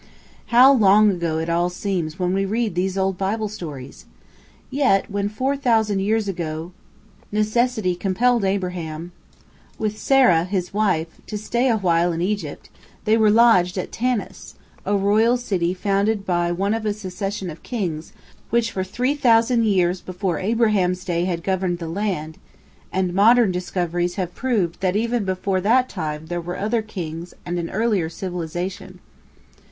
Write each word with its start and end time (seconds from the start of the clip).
How 0.47 0.73
long 0.73 1.11
ago 1.11 1.37
it 1.37 1.47
all 1.47 1.69
seems 1.69 2.17
when 2.17 2.33
we 2.33 2.43
read 2.43 2.73
these 2.73 2.97
old 2.97 3.19
Bible 3.19 3.47
stories! 3.47 4.05
Yet, 4.71 5.11
when 5.11 5.29
4,000 5.29 5.99
years 5.99 6.27
ago 6.27 6.71
necessity 7.31 7.93
compelled 7.93 8.43
Abraham, 8.43 9.11
with 9.77 9.99
Sarah 9.99 10.45
his 10.45 10.73
wife, 10.73 11.21
to 11.27 11.37
stay 11.37 11.69
awhile 11.69 12.11
in 12.13 12.19
Egypt, 12.19 12.71
they 13.05 13.15
were 13.15 13.29
lodged 13.29 13.77
at 13.77 13.91
Tanis, 13.91 14.55
a 14.87 14.97
royal 14.97 15.37
city 15.37 15.71
founded 15.71 16.25
by 16.25 16.51
one 16.51 16.73
of 16.73 16.83
a 16.83 16.93
succession 16.93 17.51
of 17.51 17.61
kings 17.61 18.11
which 18.49 18.71
for 18.71 18.83
3,000 18.83 19.63
years 19.65 20.01
before 20.01 20.39
Abraham's 20.39 21.05
day 21.05 21.25
had 21.25 21.43
governed 21.43 21.77
the 21.77 21.87
land, 21.87 22.39
and 22.91 23.13
modern 23.13 23.51
discoveries 23.51 24.15
have 24.15 24.33
proved 24.33 24.79
that 24.81 24.95
even 24.95 25.25
before 25.25 25.61
that 25.61 25.89
time 25.89 26.25
there 26.25 26.41
were 26.41 26.57
other 26.57 26.81
kings 26.81 27.35
and 27.45 27.59
an 27.59 27.69
earlier 27.69 28.09
civilization. 28.09 28.97